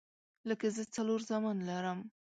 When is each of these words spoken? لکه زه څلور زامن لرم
لکه 0.49 0.65
زه 0.75 0.83
څلور 0.95 1.19
زامن 1.29 1.57
لرم 1.69 1.99